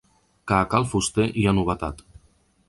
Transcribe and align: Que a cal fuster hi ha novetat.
Que 0.51 0.55
a 0.59 0.61
cal 0.71 0.87
fuster 0.93 1.27
hi 1.41 1.45
ha 1.51 1.55
novetat. 1.59 2.03